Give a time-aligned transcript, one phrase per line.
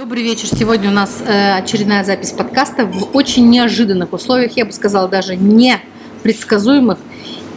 [0.00, 0.48] Добрый вечер.
[0.48, 5.36] Сегодня у нас э, очередная запись подкаста в очень неожиданных условиях, я бы сказала, даже
[5.36, 5.78] не
[6.22, 6.98] предсказуемых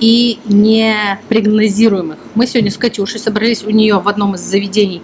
[0.01, 0.93] и не
[1.29, 2.17] прогнозируемых.
[2.35, 5.01] Мы сегодня с Катюшей собрались у нее в одном из заведений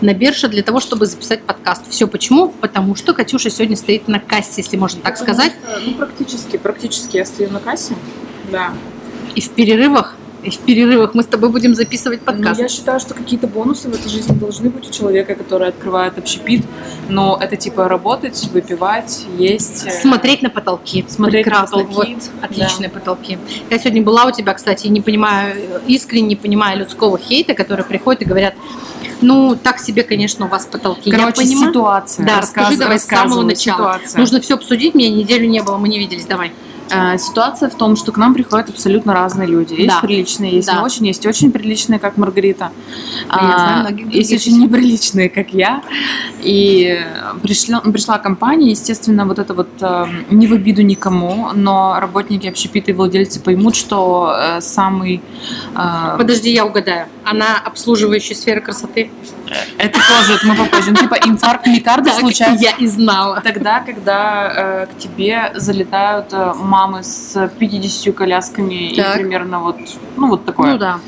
[0.00, 1.88] на бирже для того, чтобы записать подкаст.
[1.88, 2.48] Все почему?
[2.48, 5.52] Потому что Катюша сегодня стоит на кассе, если можно так Потому сказать.
[5.52, 7.94] что, ну, практически, практически я стою на кассе.
[8.50, 8.72] Да.
[9.36, 10.16] И в перерывах,
[10.50, 12.60] в перерывах мы с тобой будем записывать Но подкаст.
[12.60, 16.64] я считаю, что какие-то бонусы в этой жизни должны быть у человека, который открывает общепит.
[17.08, 19.86] Но это типа работать, выпивать, есть.
[19.86, 21.04] э, Смотреть на потолки.
[21.08, 21.78] Смотреть на Прекрасно.
[21.84, 22.14] потолки.
[22.14, 23.38] Вот, отличные потолки.
[23.70, 25.54] Я сегодня была у тебя, кстати, и не понимаю,
[25.86, 28.54] искренне не понимаю людского хейта, которые приходят и говорят,
[29.20, 31.08] ну, так себе, конечно, у вас потолки.
[31.10, 31.70] Я Короче, понимаю.
[31.70, 32.26] ситуация.
[32.26, 33.94] Да, расскажи давай с самого начала.
[33.94, 34.18] Ситуация.
[34.18, 36.52] Нужно все обсудить, меня неделю не было, мы не виделись, давай.
[36.90, 39.74] Э, Ситуация в том, что к нам приходят абсолютно разные люди.
[39.74, 40.00] Есть Да.
[40.00, 40.74] приличные, есть Да.
[40.74, 42.70] не очень, есть очень приличные, как Маргарита.
[43.28, 45.82] Я А, знаю многих есть очень неприличные, как я.
[46.40, 47.00] И
[47.42, 52.90] пришла, пришла компания, естественно, вот это вот э, не в обиду никому, но работники общепита
[52.90, 55.22] и владельцы поймут, что э, самый...
[55.76, 57.06] э, Подожди, я угадаю.
[57.24, 59.10] Она обслуживающая сфера красоты?
[59.78, 60.90] это тоже, это мы попозже.
[60.92, 63.40] Ну, типа инфаркт миокарда Так, случается я и знала.
[63.42, 69.16] Тогда, когда э, к тебе залетают э, мамы с 50 колясками Так.
[69.16, 69.76] и примерно вот,
[70.16, 70.72] ну вот такое.
[70.72, 70.98] Ну да.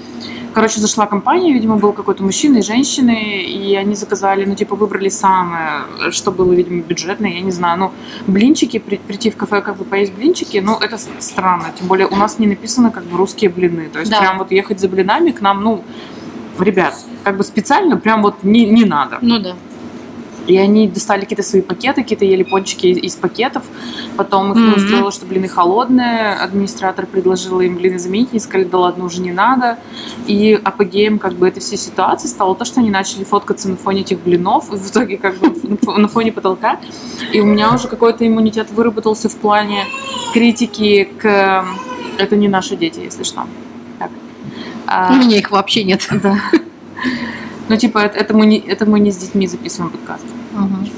[0.52, 5.08] Короче, зашла компания, видимо, был какой-то мужчина и женщины, и они заказали, ну, типа, выбрали
[5.10, 5.70] самое,
[6.12, 7.90] что было, видимо, бюджетное, я не знаю, ну,
[8.28, 12.14] блинчики, при- прийти в кафе, как бы поесть блинчики, ну, это странно, тем более у
[12.16, 14.20] нас не написано, как бы, русские блины, то есть Да.
[14.20, 15.82] прям вот ехать за блинами к нам, ну,
[16.60, 19.18] ребят, как бы специально прям вот не, не надо.
[19.22, 19.54] Ну да.
[20.46, 23.62] И они достали какие-то свои пакеты, какие-то ели пончики из, пакетов.
[24.16, 26.34] Потом их не устроило, что блины холодные.
[26.34, 28.28] Администратор предложил им блины заменить.
[28.30, 29.78] Они сказали, да ладно, уже не надо.
[30.26, 34.02] И апогеем как бы этой всей ситуации стало то, что они начали фоткаться на фоне
[34.02, 34.72] этих блинов.
[34.72, 35.52] И в итоге как бы
[35.86, 36.78] на- на фоне потолка.
[37.32, 39.84] И у меня уже какой-то иммунитет выработался в плане
[40.34, 41.64] критики к...
[42.18, 43.46] Это не наши дети, если что.
[43.98, 44.10] Так.
[44.86, 46.06] А, У меня их вообще нет.
[46.22, 46.36] Да.
[47.68, 50.24] Ну, типа, это, мы не, это мы не с детьми записываем подкаст.
[50.52, 50.88] Мгм.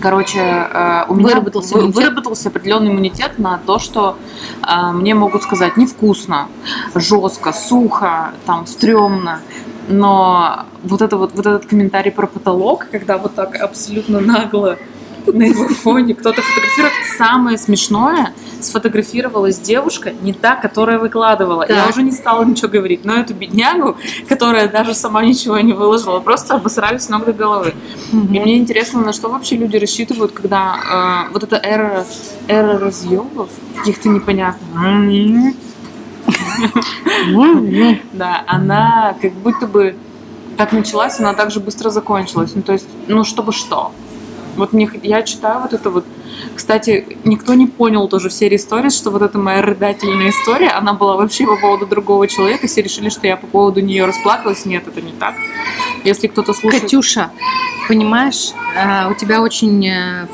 [0.00, 4.16] Короче, э, у меня Выработался вы- выработался определенный иммунитет на то, что
[4.62, 6.46] э, мне могут сказать невкусно,
[6.94, 9.40] жестко, сухо, там, стрёмно.
[9.88, 14.78] Но вот, это вот, вот этот комментарий про потолок, когда вот так абсолютно нагло
[15.32, 16.92] на его фоне кто-то фотографирует.
[17.16, 21.62] Самое смешное, сфотографировалась девушка, не та, которая выкладывала.
[21.68, 21.90] Я Так.
[21.90, 23.96] уже не стала ничего говорить, но эту беднягу,
[24.28, 27.74] которая даже сама ничего не выложила, просто обосрали с ног до головы.
[28.12, 32.06] И мне интересно, на что вообще люди рассчитывают, когда э, вот эта эра,
[32.48, 34.60] эра разъемов, каких-то непонятных,
[38.12, 39.96] да, она как будто бы
[40.56, 42.52] как началась, она так же быстро закончилась.
[42.54, 43.92] Ну, то есть, ну, чтобы что?
[44.56, 46.04] Вот мне, я читаю вот это вот.
[46.54, 50.92] Кстати, никто не понял тоже в серии Stories, что вот эта моя рыдательная история, она
[50.92, 52.66] была вообще по поводу другого человека.
[52.66, 54.64] Все решили, что я по поводу нее расплакалась.
[54.66, 55.34] Нет, это не так.
[56.04, 56.82] Если кто-то слушает...
[56.82, 57.30] Катюша,
[57.88, 60.26] понимаешь, а, у тебя очень э,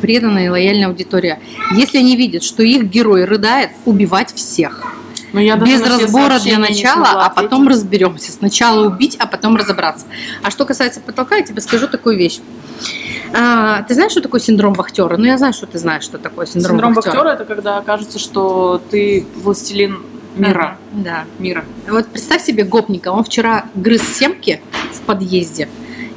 [0.00, 1.40] преданная и лояльная аудитория.
[1.74, 4.92] Если они видят, что их герой рыдает, убивать всех.
[5.32, 8.32] Но я даже Без разбора для начала, а потом разберемся.
[8.32, 10.06] Сначала убить, а потом разобраться.
[10.42, 12.38] А что касается потолка, я тебе скажу такую вещь.
[13.38, 15.16] А, ты знаешь, что такое синдром вахтера?
[15.16, 17.14] Ну, я знаю, что ты знаешь, что такое синдром, Синдром вахтера.
[17.16, 19.98] вахтера это когда кажется, что ты властелин
[20.36, 20.50] мира.
[20.50, 21.24] Ага, Да.
[21.38, 21.64] Мира.
[21.88, 24.60] Вот представь себе гопника, он вчера грыз семки
[24.92, 25.68] в подъезде,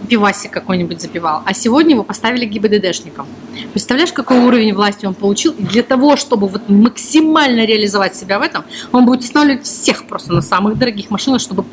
[0.08, 3.28] пивасик какой-нибудь запивал, а сегодня его поставили ГИБДДшником.
[3.74, 5.52] Представляешь, какой уровень власти он получил?
[5.54, 10.34] И для того, чтобы вот максимально реализовать себя в этом, он будет останавливать всех просто
[10.34, 11.66] на самых дорогих машинах, чтобы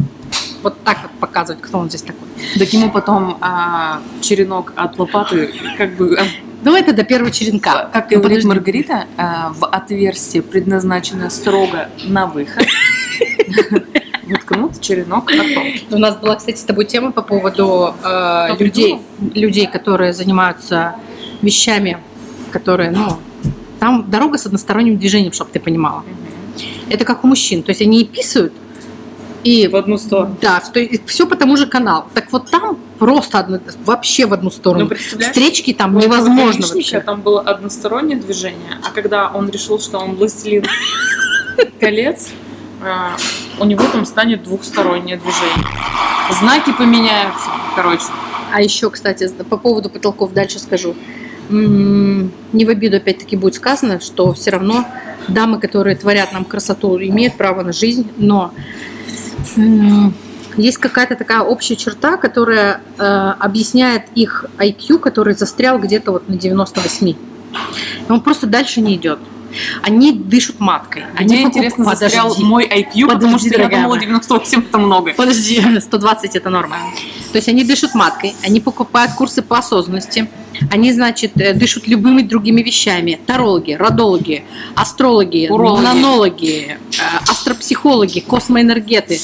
[0.62, 2.28] вот так вот показывать, кто он здесь такой.
[2.58, 6.24] Так ему потом а, черенок от лопаты, как бы, а,
[6.62, 7.90] Давай это до первого черенка.
[7.92, 8.48] как Ну, говорит подожди.
[8.48, 12.66] Маргарита, а, в отверстие предназначено строго на выход.
[14.26, 18.98] Воткнут черенок от У нас была, кстати, с тобой тема по поводу э, Кто людей,
[19.34, 20.96] людей, которые занимаются
[21.42, 21.98] вещами,
[22.50, 23.18] которые, ну,
[23.78, 26.02] там дорога с односторонним движением, чтобы ты понимала.
[26.90, 28.52] Это как у мужчин, то есть они и писают,
[29.46, 30.36] и В одну сторону.
[30.40, 30.60] да,
[31.06, 32.06] все по тому же каналу.
[32.14, 34.88] Так вот там просто одно- вообще в одну сторону.
[34.90, 37.00] Ну, Встречки там этого невозможно вообще.
[37.00, 40.64] Там было одностороннее движение, а когда он решил, что он властелин
[41.80, 42.28] колец,
[42.82, 43.16] а,
[43.60, 45.66] у него там станет двухстороннее движение.
[46.40, 48.04] Знаки поменяются, короче.
[48.52, 50.94] А еще, кстати, по поводу потолков дальше скажу.
[51.50, 54.84] М, Не в обиду опять-таки будет сказано, что все равно
[55.28, 58.52] дамы, которые творят нам красоту, имеют право на жизнь, но
[60.56, 63.02] есть какая-то такая общая черта, которая э,
[63.38, 67.08] объясняет их IQ, который застрял где-то вот на 98.
[67.08, 67.16] И
[68.08, 69.18] он просто дальше не идет.
[69.82, 71.04] Они дышат маткой.
[71.12, 72.44] Мне Они покуп- интересно, застрял Подожди.
[72.44, 74.00] мой IQ, потому Подожди, что я думала, моя.
[74.00, 75.12] 98 это много.
[75.16, 76.76] Подожди, 120 это норма.
[77.32, 80.28] То есть они дышат маткой, они покупают курсы по осознанности,
[80.70, 83.18] они, значит, э, дышат любыми другими вещами.
[83.26, 84.44] Тарологи, родологи,
[84.74, 85.82] астрологи, Урологи.
[85.84, 89.18] нанологи, э, астропсихологи, космоэнергеты,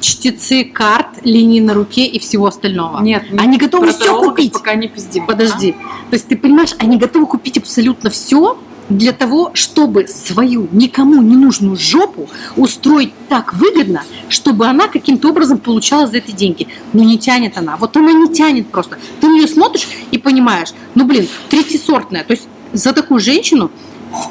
[0.00, 3.00] чтецы карт, линии на руке и всего остального.
[3.02, 4.52] Нет, Они готовы все купить.
[4.52, 5.26] пока не пиздим.
[5.26, 5.72] Подожди.
[6.10, 8.58] То есть ты понимаешь, они готовы купить абсолютно все
[8.88, 15.58] для того, чтобы свою никому не нужную жопу устроить так выгодно, чтобы она каким-то образом
[15.58, 16.68] получала за это деньги.
[16.92, 17.76] Ну не тянет она.
[17.76, 18.98] Вот она не тянет просто.
[19.20, 22.24] Ты на нее смотришь и понимаешь, ну блин, третьесортная.
[22.24, 23.70] То есть за такую женщину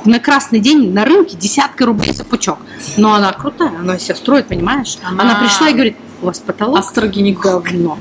[0.05, 2.57] на красный день на рынке десятка рублей за пучок.
[2.97, 4.97] Но она крутая, она себя строит, понимаешь?
[5.03, 7.39] Она, Она- пришла и говорит, у вас потолок Астрогинек.
[7.39, 7.99] говно.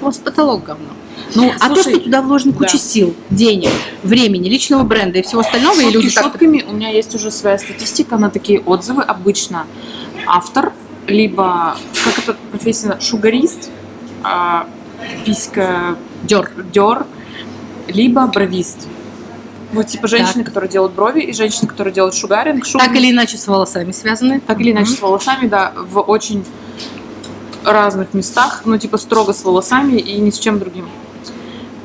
[0.00, 0.86] У вас потолок говно.
[1.34, 2.78] Ну, А то, слушай, что туда вложена куча да.
[2.78, 3.70] сил, денег,
[4.02, 6.24] времени, личного бренда и всего остального, и Шутки люди так...
[6.24, 9.02] шутками, у меня есть уже своя статистика на такие отзывы.
[9.02, 9.66] Обычно
[10.26, 10.72] автор,
[11.06, 13.70] либо, как это профессия, шугарист,
[14.22, 14.66] а,
[15.24, 16.50] писька, Дёр.
[16.72, 17.06] дёр,
[17.88, 18.86] либо бровист.
[19.72, 22.60] Вот типа женщины, которые делают брови, и женщины, которые делают шугаринг.
[22.64, 22.96] Так шугаринг.
[22.96, 24.40] или иначе с волосами связаны.
[24.40, 24.96] Так или иначе Мгм.
[24.98, 26.44] с волосами, да, в очень
[27.64, 30.88] разных местах, ну, типа строго с волосами и ни с чем другим.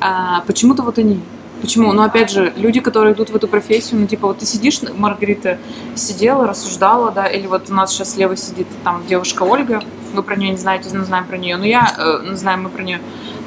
[0.01, 1.21] А почему-то вот они.
[1.61, 1.93] Почему?
[1.93, 5.57] Ну, опять же, люди, которые идут в эту профессию, ну, типа, вот ты сидишь, Маргарита
[5.95, 9.81] сидела, рассуждала, да, или вот у нас сейчас слева сидит там девушка Ольга,
[10.13, 12.83] вы про нее не знаете, но знаем про нее, но я, э, знаем мы про
[12.83, 12.99] нее,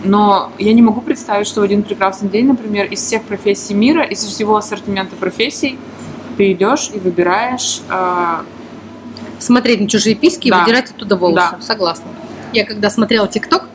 [0.05, 4.03] но я не могу представить, что в один прекрасный день, например, из всех профессий мира,
[4.03, 5.79] из всего ассортимента профессий,
[6.39, 8.43] ты идешь и выбираешь э,
[9.39, 10.59] Смотреть на чужие письки Да.
[10.59, 11.49] и выдирать оттуда волосы.
[11.53, 11.59] Да.
[11.61, 12.07] Согласна.
[12.53, 13.69] Я когда смотрела ТикТок,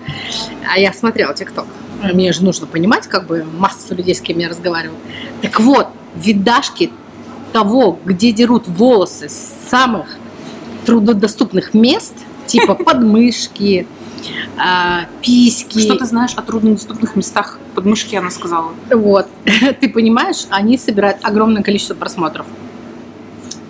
[0.70, 1.68] а я смотрела ТикТок,
[2.12, 4.98] мне же нужно понимать, как бы масса людей, с кем я разговаривала.
[5.42, 6.92] Так вот, видашки
[7.52, 10.18] того, где дерут волосы с самых
[10.86, 12.14] труднодоступных мест,
[12.46, 13.88] типа подмышки,
[14.58, 15.80] а, письки.
[15.80, 17.60] Что ты знаешь о труднодоступных местах?
[17.76, 18.72] Подмышки она сказала.
[18.90, 19.28] Вот.
[19.82, 22.46] Ты понимаешь, они собирают огромное количество просмотров.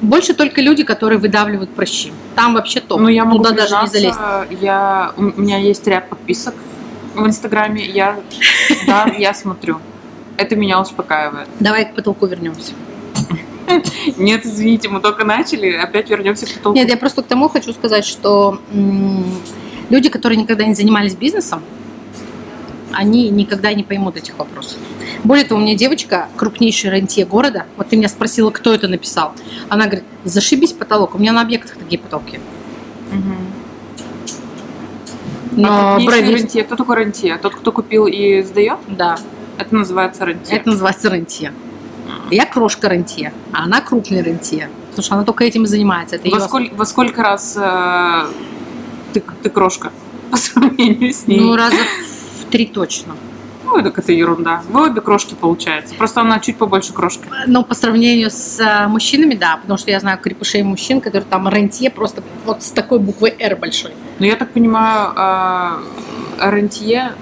[0.02, 2.12] Больше только люди, которые выдавливают прыщи.
[2.36, 3.00] Там вообще топ.
[3.00, 4.20] Ну, я могу Туда даже не залезть.
[4.62, 6.54] Я, у меня есть ряд подписок
[7.14, 7.86] в Инстаграме.
[7.86, 8.20] Я,
[8.88, 9.80] да, я смотрю.
[10.38, 11.48] Это меня успокаивает.
[11.60, 12.74] Давай к потолку вернемся.
[14.18, 16.78] Нет, извините, мы только начали, опять вернемся к потолку.
[16.78, 18.60] Нет, я просто к тому хочу сказать, что
[19.90, 21.62] люди, которые никогда не занимались бизнесом,
[22.92, 24.78] они никогда не поймут этих вопросов.
[25.24, 29.34] Более того, у меня девочка, крупнейшая рентье города, вот ты меня спросила, кто это написал.
[29.70, 32.40] Она говорит, зашибись потолок, у меня на объектах такие потолки.
[33.12, 33.38] Мгм.
[35.56, 36.64] Но а рентье?
[36.64, 37.38] Кто такой рентье?
[37.38, 38.80] Тот, кто купил и сдает?
[38.88, 39.18] Да,
[39.58, 40.58] Это называется рентье.
[40.58, 41.54] это называется рентье.
[42.32, 44.70] Я крошка рентье, а она крупный рентье.
[44.90, 46.16] Потому что она только этим и занимается.
[46.18, 48.26] Это Во, её сколь- во сколько раз э,
[49.14, 49.92] ты, ты крошка
[50.32, 51.40] по сравнению с ней?
[51.40, 51.78] Ну, раза
[52.42, 53.16] в три точно.
[53.82, 54.62] Так это ерунда.
[54.70, 55.96] Вы обе крошки получается.
[55.96, 57.24] Просто она чуть побольше крошки.
[57.48, 61.50] Но по сравнению с а, мужчинами, да, потому что я знаю крепышей мужчин, которые там
[61.50, 63.94] рентье просто вот с такой буквой «Р» большой.
[64.20, 67.14] Но я так понимаю, э, рентье,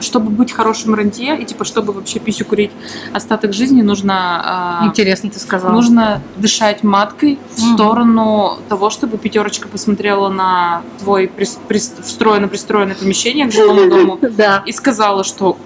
[0.00, 2.70] чтобы быть хорошим рентье, и типа, чтобы вообще писю курить
[3.14, 5.72] остаток жизни, нужно, э, Интересно ты сказала.
[5.72, 7.74] нужно дышать маткой в Мгм.
[7.74, 14.62] сторону того, чтобы пятерочка посмотрела на твой прис- прис- встроено-пристроенное помещение к жилому дому Да.
[14.66, 15.56] и сказала, что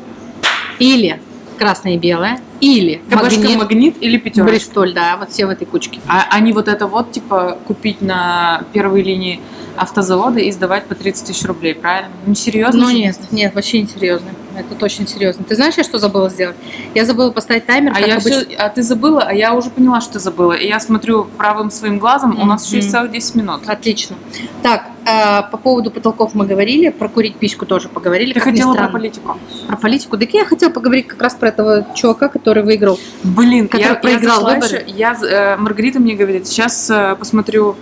[0.78, 1.20] Или
[1.58, 4.52] красное и белое, или КБшка магнит, магнит или пятерочка.
[4.54, 5.98] Бристоль, да, вот все в этой кучке.
[6.06, 9.40] А, а не вот это вот, типа, купить на первой линии
[9.78, 12.10] автозавода и сдавать по 30 тысяч рублей, правильно?
[12.26, 12.80] Ну, серьезно?
[12.86, 14.28] Ну нет, нет, вообще не серьезно.
[14.56, 15.44] Это точно серьезно.
[15.44, 16.56] Ты знаешь, я что забыла сделать?
[16.92, 18.40] Я забыла поставить таймер, А, я обычно.
[18.40, 20.52] всё- а ты забыла, а я уже поняла, что ты забыла.
[20.52, 23.60] И я смотрю правым своим глазом, у нас еще есть целых 10 минут.
[23.68, 24.16] Отлично.
[24.64, 28.32] Так, а, по поводу потолков мы говорили, про курить письку тоже поговорили.
[28.32, 29.38] Ты хотела про политику.
[29.68, 30.18] Про политику.
[30.18, 32.98] Так я хотела поговорить как раз про этого чувака, который выиграл.
[33.22, 34.84] Блин, Который я, проиграл я зашла выборы.
[34.88, 37.76] еще- я, э, Маргарита мне говорит, сейчас э, посмотрю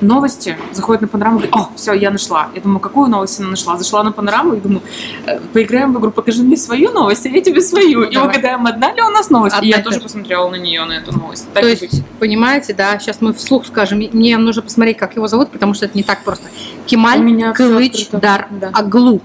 [0.00, 2.48] новости, заходит на панораму, говорит, о, все, я нашла.
[2.54, 3.76] Я думаю, какую новость она нашла?
[3.76, 4.82] Зашла на панораму и думаю,
[5.26, 8.02] э, поиграем в игру, покажи мне свою новость, а я тебе свою.
[8.02, 8.28] и Давай.
[8.30, 9.56] угадаем, одна ли у нас новость.
[9.56, 10.02] Одна и я та тоже же.
[10.02, 11.46] посмотрела на нее, на эту новость.
[11.52, 12.04] Так То есть, быть.
[12.18, 13.98] понимаете, да, сейчас мы вслух скажем.
[13.98, 16.46] Мне нужно посмотреть, как его зовут, потому что это не так просто.
[16.84, 18.08] У Кемаль меня Кылыч.
[18.10, 18.70] Дар Да.
[18.72, 19.20] Аглу.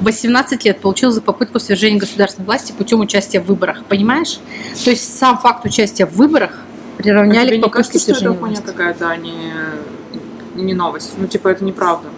[0.00, 3.84] 18 лет получил за попытку свержения государственной власти путем участия в выборах.
[3.88, 4.38] Понимаешь?
[4.84, 6.60] То есть сам факт участия в выборах
[6.98, 9.52] приравняли тебе к попытке кажется, что это хуйня какая-то, а не,
[10.54, 11.14] не новость?
[11.16, 12.08] Ну, типа, это неправда.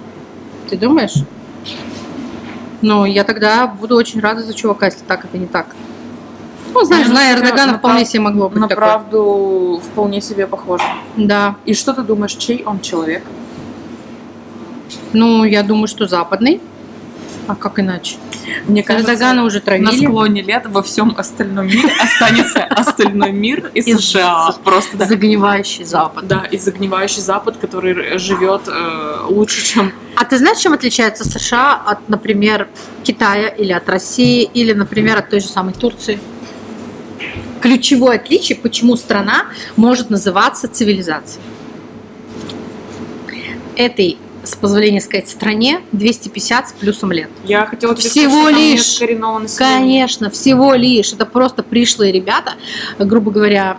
[0.68, 1.14] Ты думаешь?
[2.82, 5.74] Ну, я тогда буду очень рада за чувака, если так это не так.
[6.72, 8.76] Ну, знаешь, Ну, зная на Эрдогана, вполне себе могло быть На такое.
[8.76, 10.84] правду вполне себе похоже.
[11.16, 11.56] Да.
[11.64, 13.24] И что ты думаешь, чей он человек?
[15.12, 16.60] Ну, я думаю, что западный.
[17.50, 18.16] А как иначе?
[18.68, 20.06] Мне кажется, Эрдогана уже на травили.
[20.06, 24.54] склоне лет во всем остальном мире останется остальной мир и И США.
[24.62, 25.06] Просто да.
[25.06, 26.28] Загнивающий Запад.
[26.28, 31.74] Да, и загнивающий Запад, который живет э, лучше, чем А ты знаешь, чем отличается США
[31.74, 32.68] от, например,
[33.02, 36.20] Китая или от России, или, например, от той же самой Турции?
[37.60, 41.42] Ключевое отличие, почему страна может называться цивилизацией.
[43.74, 47.28] Этой, с позволения сказать, стране 250 с плюсом лет.
[47.44, 49.50] Я хотела тебе Всего сказать, что там лишь.
[49.50, 49.58] нет.
[49.58, 51.12] Конечно, всего лишь.
[51.12, 52.54] Это просто пришлые ребята,
[52.98, 53.76] грубо говоря,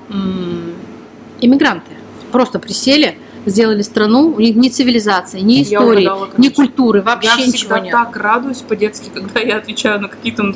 [1.40, 1.92] иммигранты.
[2.32, 7.30] Просто присели, сделали страну, у них ни цивилизации, ни Я истории, угадала, ни культуры, вообще
[7.30, 7.92] Я ничего всегда нет.
[7.92, 10.54] так радуюсь по-детски, когда я отвечаю на какие-то ну,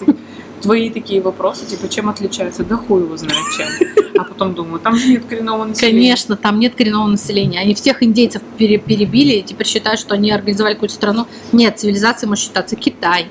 [0.61, 2.63] твои такие вопросы, типа, чем отличается?
[2.63, 3.67] Да хуй его знает чем.
[4.17, 5.99] А потом думаю, там же нет коренного населения.
[5.99, 7.59] Конечно, там нет коренного населения.
[7.59, 11.27] Они всех индейцев пере- перебили и теперь считают, что они организовали какую-то страну.
[11.51, 13.27] Нет, цивилизацией может считаться Китай,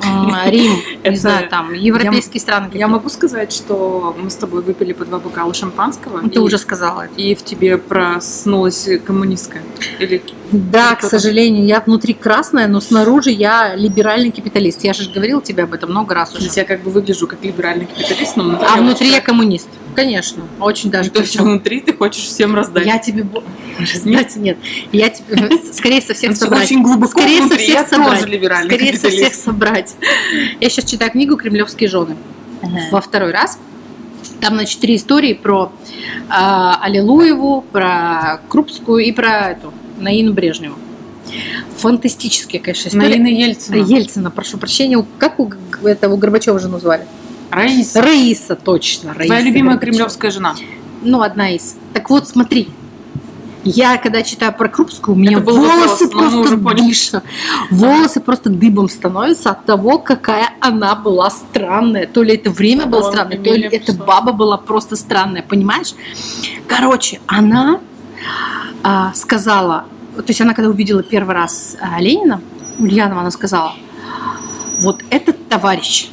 [0.46, 0.72] Рим,
[1.04, 2.70] не знаю, там, европейские страны.
[2.74, 6.20] Я могу сказать, что мы с тобой выпили по два бокала шампанского.
[6.20, 7.06] Ну, Ты уже сказала.
[7.16, 9.58] И в тебе проснулась коммунистка.
[9.98, 10.22] Или
[10.52, 14.84] Да, к сожалению, я внутри красная, но снаружи я либеральный капиталист.
[14.84, 16.48] Я же говорила тебе об этом много раз уже.
[16.54, 19.68] я как бы выгляжу как либеральный капиталист, но внутри А внутри я коммунист.
[19.96, 21.10] Конечно, очень даже.
[21.10, 22.86] То есть внутри ты хочешь всем раздать.
[22.86, 23.26] Я тебе...
[23.78, 24.58] Раздать нет.
[24.92, 25.50] Я тебе...
[25.72, 26.64] Скорее со всех Ну, собрать.
[26.64, 28.20] очень глубоко Скорее со внутри, всех я собрать.
[28.20, 29.94] тоже либеральный Скорее со всех собрать.
[30.60, 32.16] Я сейчас читаю книгу «Кремлевские жены».
[32.90, 33.58] Во второй раз.
[34.40, 35.72] Там, значит, три истории про
[36.28, 40.76] э, Аллилуеву, про Крупскую и про эту, Наину Брежневу.
[41.78, 43.18] Фантастические, конечно, истории.
[43.18, 43.76] Наина Ельцина.
[43.76, 45.04] Ельцина, прошу прощения.
[45.18, 45.50] Как у,
[45.84, 47.06] этого Горбачева жену звали?
[47.50, 48.02] Раиса.
[48.02, 49.14] Раиса, точно.
[49.14, 49.92] Раиса Твоя любимая Горбачева.
[49.92, 50.54] кремлевская жена.
[51.02, 51.76] Ну, одна из.
[51.92, 52.68] Так вот, смотри.
[53.68, 57.24] Я, когда читаю про Крупскую, у меня волосы вопрос, просто дышат.
[57.72, 62.06] Волосы просто дыбом становятся от того, какая она была странная.
[62.06, 65.94] То ли это время было странное, то ли эта баба была просто странная, понимаешь?
[66.68, 67.80] Короче, она
[68.84, 72.40] а, сказала, то есть она, когда увидела первый раз а, Ленина,
[72.78, 73.72] Ульянова, она сказала,
[74.78, 76.08] вот этот товарищ,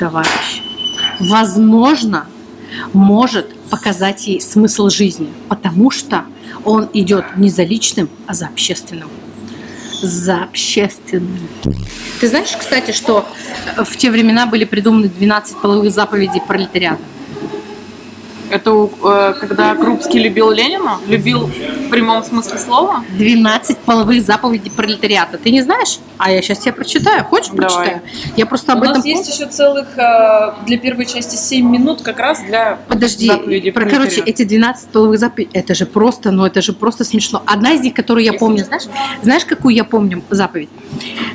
[0.00, 0.62] товарищ,
[1.20, 2.26] возможно,
[2.92, 6.24] может показать ей смысл жизни, потому что
[6.64, 9.08] он идет не за личным, а за общественным.
[10.02, 11.48] За общественным.
[12.20, 13.26] Ты знаешь, кстати, что
[13.76, 17.02] в те времена были придуманы 12 половых заповедей пролетариата?
[18.50, 20.98] Это у- э, когда Крупский любил Ленина?
[21.08, 23.04] Любил в прямом смысле слова?
[23.18, 25.36] 12 половых заповедей пролетариата.
[25.38, 25.98] Ты не знаешь?
[26.18, 27.24] А я сейчас тебе прочитаю.
[27.24, 27.68] Хочешь, Давай.
[27.68, 28.00] прочитаю?
[28.36, 32.02] Я просто об У этом нас есть еще целых э, для первой части 7 минут
[32.02, 36.44] как раз для Подожди, заповедей про, короче, эти 12 половых заповедей, это же просто, ну
[36.46, 37.42] это же просто смешно.
[37.46, 38.84] Одна из них, которую я помню, знаешь,
[39.22, 40.68] знаешь, какую я помню заповедь?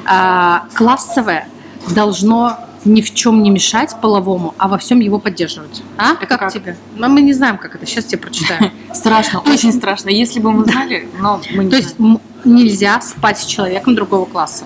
[0.06, 1.48] А, классовое
[1.94, 5.84] должно ни в чем не мешать половому, а во всем его поддерживать.
[5.98, 6.14] А?
[6.14, 6.54] Это как, как?
[6.54, 6.78] тебе?
[6.96, 7.86] Ну, мы не знаем, как это.
[7.86, 8.72] Сейчас тебе прочитаю.
[8.94, 10.10] Страшно, очень страшно.
[10.10, 11.96] Если бы мы знали, но мы не То есть
[12.44, 14.66] нельзя спать с человеком другого класса.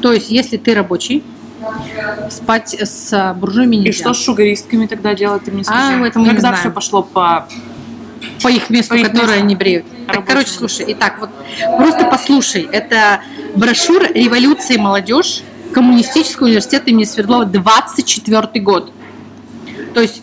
[0.00, 1.22] То есть, если ты рабочий,
[2.30, 3.90] спать с а, буржуями нельзя.
[3.90, 5.94] И что с шугаристками тогда делать, ты мне скажи?
[5.94, 7.48] А, в этом мы Когда все пошло по...
[8.42, 9.44] по их месту, По их которое месту.
[9.44, 9.86] они бреют.
[10.06, 11.30] Так, короче, слушай, итак, вот
[11.78, 12.68] просто послушай.
[12.70, 13.20] Это
[13.54, 15.42] брошюра «Революция и молодежь»
[15.74, 18.92] Коммунистического университета имени Свердлова, 24 год.
[19.92, 20.22] То есть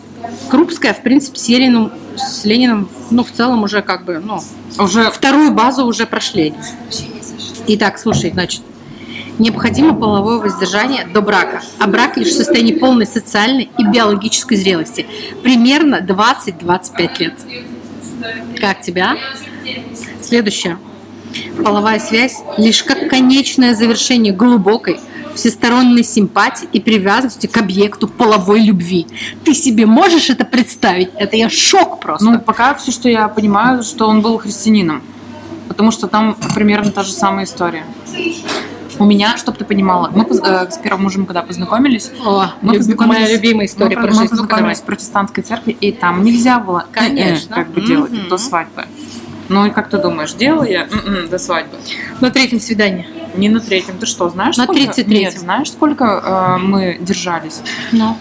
[0.50, 4.40] Крупская, в принципе, с Лениным, с Лениным, ну, в целом уже как бы, ну,
[4.78, 6.54] Уже вторую базу уже прошли.
[7.66, 8.62] Итак, слушай, значит,
[9.38, 15.06] необходимо половое воздержание до брака, а брак лишь в состоянии полной социальной и биологической зрелости.
[15.42, 17.34] Примерно 20-25 лет.
[18.58, 19.16] Как тебя?
[20.22, 20.78] Следующее.
[21.64, 25.00] Половая связь лишь как конечное завершение глубокой,
[25.34, 29.06] всесторонней симпатии и привязанности к объекту половой любви.
[29.44, 31.10] Ты себе можешь это представить?
[31.16, 32.24] Это я шок просто.
[32.24, 35.02] Ну, пока все, что я понимаю, что он был христианином.
[35.68, 37.84] Потому что там примерно та же самая история.
[38.98, 42.78] У меня, чтобы ты понимала, мы э, с первым мужем, когда познакомились, О, мы люб-
[42.82, 44.34] познакомились- моя любимая история мы, про мы жизнь.
[44.34, 44.38] Давай.
[44.48, 47.56] познакомились в протестантской церкви, и там нельзя было э-э, Конечно.
[47.56, 48.28] как бы делать Мгм.
[48.28, 48.84] до свадьбы.
[49.48, 51.76] Ну и как ты думаешь, делал я м-м, до свадьбы?
[52.20, 53.06] На третьем свидании.
[53.34, 53.98] Не на третьем.
[53.98, 54.80] Ты что, знаешь, На сколько?
[54.80, 55.10] 33-м.
[55.10, 57.60] Нет, знаешь, сколько э, мы держались?
[57.92, 58.16] Ну.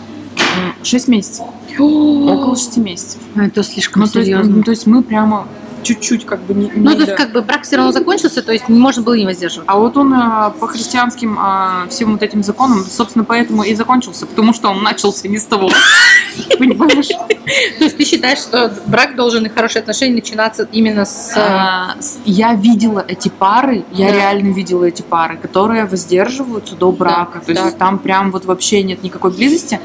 [0.83, 1.45] Шесть месяцев.
[1.77, 3.21] Около шести месяцев.
[3.35, 4.55] Это слишком Ну, то есть, серьезно.
[4.57, 5.47] ну, то есть мы прямо
[5.83, 6.71] чуть-чуть как бы не...
[6.75, 9.15] Ну, не то есть, как бы брак все равно закончился, то есть не можно было
[9.15, 9.67] не воздерживать.
[9.69, 14.25] А вот он э, по христианским э, всем вот этим законам, собственно, поэтому и закончился,
[14.25, 15.69] потому что он начался не с того.
[16.57, 17.07] Понимаешь?
[17.77, 21.33] То есть ты считаешь, что брак должен и хорошие отношения начинаться именно с...
[21.35, 21.95] А,
[22.25, 27.39] Я видела эти пары, я реально видела эти пары, которые воздерживаются до брака.
[27.39, 29.79] То есть там прям вот вообще нет никакой близости.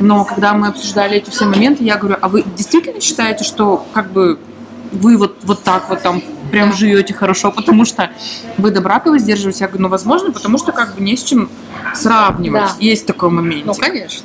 [0.00, 4.12] Но когда мы обсуждали эти все моменты, я говорю, а вы действительно считаете, что как
[4.12, 4.38] бы
[4.92, 8.10] вы вот, вот так вот там прям живете хорошо, потому что
[8.58, 9.60] вы до брака воздерживаетесь?
[9.60, 11.48] Я говорю, ну, возможно, потому что как бы не с чем
[11.94, 12.62] сравнивать.
[12.62, 12.76] Да.
[12.80, 13.66] Есть такой момент.
[13.66, 14.24] Ну, конечно.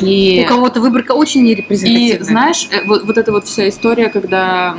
[0.00, 0.42] И...
[0.44, 2.24] У кого-то выборка очень И нерепрезентативная.
[2.24, 4.74] знаешь, э, вот, вот эта вот вся история, когда,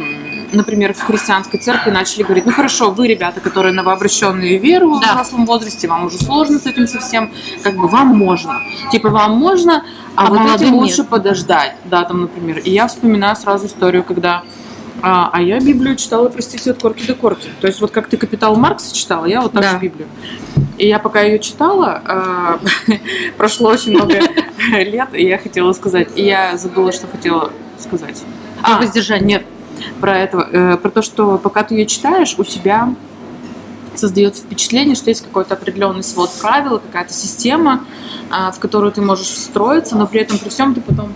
[0.52, 5.02] например, в христианской церкви начали говорить, ну хорошо, вы, ребята, которые новообращенные в веру в
[5.02, 5.12] Да.
[5.14, 7.32] взрослом возрасте, вам уже сложно с этим совсем,
[7.64, 8.60] как бы вам можно.
[8.92, 9.84] Типа вам можно,
[10.16, 11.10] а, А вот этим лучше нет.
[11.10, 11.76] подождать.
[11.86, 12.60] Да, там, например.
[12.60, 14.44] И я вспоминаю сразу историю, когда
[15.02, 17.50] а, а я Библию читала, простите, от корки до корки.
[17.62, 19.72] То есть вот как ты «Капитал Маркса» читала, я вот так Да.
[19.72, 20.08] же Библию.
[20.78, 22.60] И я пока ее читала, а,
[23.38, 24.20] прошло очень много
[24.72, 28.24] лет, и я хотела сказать, и я забыла, что хотела сказать.
[28.62, 29.26] Про воздержание.
[29.40, 29.46] Нет,
[30.02, 32.94] про это, э, про то, что пока ты ее читаешь, у тебя
[33.96, 37.86] создается впечатление, что есть какой-то определенный свод правил, какая-то система,
[38.30, 41.14] а, в которую ты можешь встроиться, но при этом при всем ты потом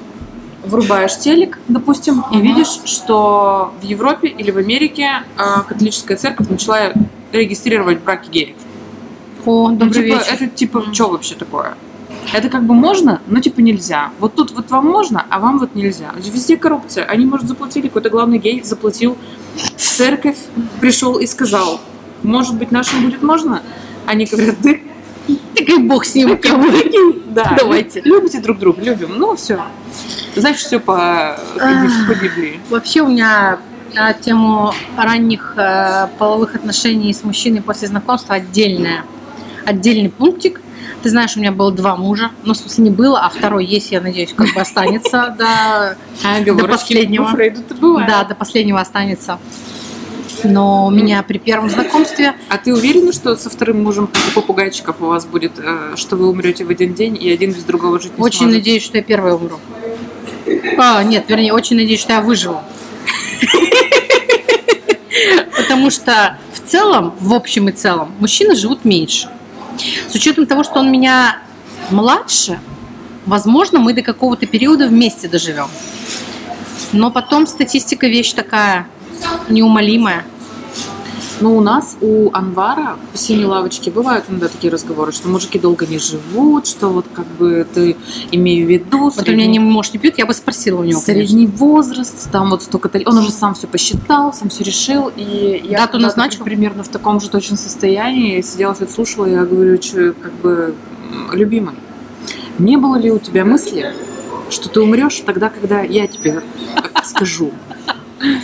[0.65, 6.93] врубаешь телек, допустим, и видишь, что в Европе или в Америке а, католическая церковь начала
[7.31, 8.55] регистрировать браки геев.
[9.45, 10.27] О, Ну, добрый типа, вечер.
[10.33, 10.93] это типа, Мгм.
[10.93, 11.75] что вообще такое?
[12.31, 14.11] Это как бы можно, но типа нельзя.
[14.19, 16.13] Вот тут вот вам можно, а вам вот нельзя.
[16.17, 17.03] Везде коррупция.
[17.05, 19.17] Они, может, заплатили, какой-то главный гей заплатил.
[19.77, 20.37] Церковь
[20.79, 21.81] пришел и сказал,
[22.23, 23.61] может быть, нашим будет можно?
[24.05, 24.71] Они говорят, да,
[25.55, 26.39] Так и бог с ним.
[27.27, 28.01] да, Давайте.
[28.01, 29.17] любите друг друга, любим.
[29.17, 29.61] Ну, все.
[30.35, 32.59] Значит, все по, по Библии.
[32.69, 33.59] Вообще у меня
[33.93, 39.05] на тему ранних э, половых отношений с мужчиной после знакомства отдельная,
[39.65, 40.61] отдельный пунктик.
[41.03, 42.31] Ты знаешь, у меня было два мужа.
[42.43, 46.37] Ну, в смысле, не было, а второй есть, я надеюсь, как бы останется до, А
[46.37, 47.25] оговорочки последнего.
[48.07, 49.37] да, до последнего останется.
[50.43, 55.01] Но у меня при первом знакомстве А ты уверена, что со вторым мужем, у попугайчиков,
[55.01, 58.17] у вас будет, э, что вы умрете в один день, и один без другого жить
[58.17, 58.57] не очень сможет?
[58.57, 59.59] надеюсь, что я первая умру.
[60.77, 62.61] А, нет, вернее, очень надеюсь, что я выживу.
[65.57, 69.29] Потому что в целом, в общем и целом, мужчины живут меньше.
[70.09, 71.39] С учетом того, что он меня
[71.89, 72.59] младше,
[73.25, 75.67] возможно, мы до какого-то периода вместе доживем.
[76.91, 78.87] Но потом статистика вещь такая
[79.49, 80.25] неумолимая.
[81.41, 85.85] Ну, у нас, у Анвара, в синей лавочке, бывают иногда такие разговоры, что мужики долго
[85.85, 87.97] не живут, что вот как бы ты
[88.31, 89.09] имею в виду...
[89.09, 91.01] Вот у меня не муж не пьет, я бы спросила у него.
[91.01, 91.25] конечно.
[91.27, 93.01] Средний возраст, там вот столько-то...
[93.05, 96.45] Он уже сам все посчитал, сам все решил, и я Дату назначил?
[96.45, 100.75] примерно в таком же точно состоянии сидела, все слушала, я говорю, что как бы,
[101.33, 101.75] любимый,
[102.57, 103.93] не было ли у тебя мысли,
[104.49, 106.41] что ты умрешь тогда, когда я тебе
[107.03, 107.51] скажу?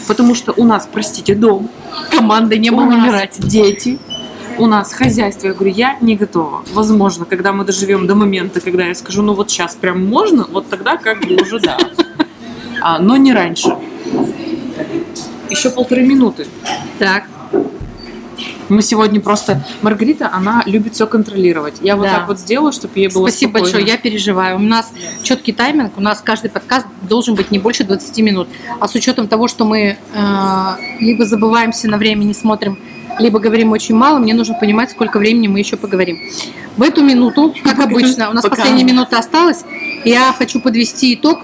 [0.07, 1.69] Потому что у нас, простите, дом,
[2.11, 3.39] Команда не было умирать.
[3.39, 3.99] дети,
[4.57, 5.47] у нас хозяйство.
[5.47, 6.63] Я говорю, я не готова.
[6.73, 10.69] Возможно, когда мы доживем до момента, когда я скажу, ну вот сейчас прям можно, вот
[10.69, 11.77] тогда как бы уже да.
[12.81, 13.75] А, но не раньше.
[15.49, 16.47] Еще полторы минуты.
[16.97, 17.23] Так.
[18.69, 19.63] Мы сегодня просто...
[19.81, 21.75] Маргарита, она любит все контролировать.
[21.81, 22.15] Я вот Да.
[22.19, 23.73] так вот сделаю, чтобы ей было Спасибо спокойно.
[23.73, 24.57] большое, я переживаю.
[24.57, 24.91] У нас
[25.23, 28.47] четкий тайминг, у нас каждый подкаст должен быть не больше 20 минут.
[28.79, 30.65] А с учетом того, что мы э,
[30.99, 32.77] либо забываемся на время, не смотрим,
[33.17, 36.19] либо говорим очень мало, мне нужно понимать, сколько времени мы еще поговорим.
[36.77, 38.55] В эту минуту, как обычно, у нас Пока.
[38.55, 39.65] последняя минута осталась,
[40.05, 41.39] я хочу подвести итог.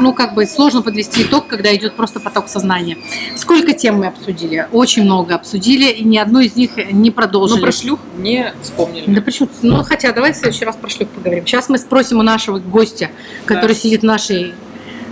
[0.00, 2.96] Ну, как бы сложно подвести итог, когда идет просто поток сознания.
[3.36, 4.66] Сколько тем мы обсудили?
[4.72, 7.60] Очень много обсудили, и ни одну из них не продолжили.
[7.60, 9.04] про шлюх не вспомнили.
[9.06, 9.48] Да почему?
[9.62, 11.46] Ну, хотя, давай в следующий раз про шлюх поговорим.
[11.46, 13.10] Сейчас мы спросим у нашего гостя,
[13.44, 13.80] который Да.
[13.80, 14.54] сидит в нашей,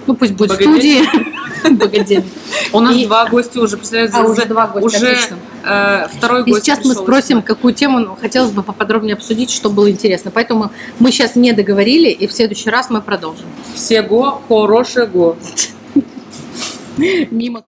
[0.07, 1.05] ну пусть будет Богадельне.
[1.05, 1.39] студии.
[1.71, 2.25] Богадельне.
[2.73, 5.19] У нас И- два гостя уже, представляете, А, уже два гостя, уже
[5.65, 9.71] э, второй И гость сейчас мы спросим, какую тему ну, хотелось бы поподробнее обсудить, что
[9.71, 10.31] было интересно.
[10.31, 13.47] Поэтому мы сейчас не договорили, и в следующий раз мы продолжим.
[13.75, 15.37] Всего хорошего.
[16.97, 17.63] Мимо